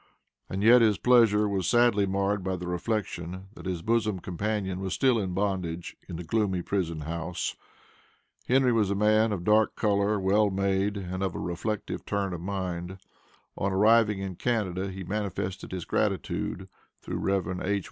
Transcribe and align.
And 0.49 0.63
yet, 0.63 0.81
his 0.81 0.97
pleasure 0.97 1.47
was 1.47 1.69
sadly 1.69 2.07
marred 2.07 2.43
by 2.43 2.55
the 2.55 2.65
reflection 2.65 3.49
that 3.53 3.67
his 3.67 3.83
bosom 3.83 4.17
companion 4.19 4.79
was 4.79 4.95
still 4.95 5.19
in 5.19 5.35
bondage 5.35 5.95
in 6.09 6.15
the 6.15 6.23
gloomy 6.23 6.63
prison 6.63 7.01
house. 7.01 7.55
Henry 8.47 8.71
was 8.71 8.89
a 8.89 8.95
man 8.95 9.31
of 9.31 9.43
dark 9.43 9.75
color, 9.75 10.19
well 10.19 10.49
made, 10.49 10.97
and 10.97 11.21
of 11.21 11.35
a 11.35 11.39
reflective 11.39 12.03
turn 12.03 12.33
of 12.33 12.41
mind. 12.41 12.97
On 13.55 13.71
arriving 13.71 14.17
in 14.17 14.37
Canada, 14.37 14.89
he 14.89 15.03
manifested 15.03 15.71
his 15.71 15.85
gratitude 15.85 16.67
through 17.03 17.17
Rev. 17.19 17.61
H. 17.63 17.79